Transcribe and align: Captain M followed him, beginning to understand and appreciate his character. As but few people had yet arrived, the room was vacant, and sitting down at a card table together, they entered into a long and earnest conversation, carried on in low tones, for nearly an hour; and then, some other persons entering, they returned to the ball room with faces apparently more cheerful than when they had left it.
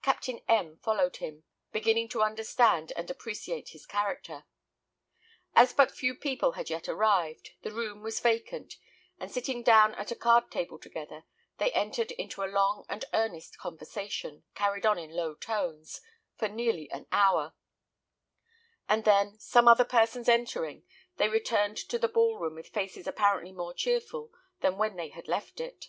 Captain 0.00 0.38
M 0.46 0.76
followed 0.78 1.16
him, 1.16 1.42
beginning 1.72 2.08
to 2.08 2.22
understand 2.22 2.92
and 2.94 3.10
appreciate 3.10 3.70
his 3.70 3.84
character. 3.84 4.44
As 5.56 5.72
but 5.72 5.90
few 5.90 6.14
people 6.14 6.52
had 6.52 6.70
yet 6.70 6.88
arrived, 6.88 7.50
the 7.62 7.72
room 7.72 8.00
was 8.00 8.20
vacant, 8.20 8.76
and 9.18 9.28
sitting 9.28 9.64
down 9.64 9.92
at 9.96 10.12
a 10.12 10.14
card 10.14 10.52
table 10.52 10.78
together, 10.78 11.24
they 11.58 11.72
entered 11.72 12.12
into 12.12 12.44
a 12.44 12.46
long 12.54 12.86
and 12.88 13.06
earnest 13.12 13.58
conversation, 13.58 14.44
carried 14.54 14.86
on 14.86 15.00
in 15.00 15.10
low 15.10 15.34
tones, 15.34 16.00
for 16.36 16.46
nearly 16.46 16.88
an 16.92 17.08
hour; 17.10 17.52
and 18.88 19.04
then, 19.04 19.36
some 19.40 19.66
other 19.66 19.84
persons 19.84 20.28
entering, 20.28 20.84
they 21.16 21.28
returned 21.28 21.76
to 21.76 21.98
the 21.98 22.06
ball 22.06 22.38
room 22.38 22.54
with 22.54 22.68
faces 22.68 23.08
apparently 23.08 23.50
more 23.50 23.74
cheerful 23.74 24.30
than 24.60 24.78
when 24.78 24.94
they 24.94 25.08
had 25.08 25.26
left 25.26 25.58
it. 25.58 25.86